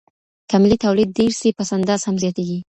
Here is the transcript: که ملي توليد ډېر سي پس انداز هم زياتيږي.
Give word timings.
که 0.49 0.55
ملي 0.63 0.77
توليد 0.83 1.09
ډېر 1.19 1.31
سي 1.39 1.49
پس 1.57 1.69
انداز 1.77 2.01
هم 2.03 2.15
زياتيږي. 2.23 2.59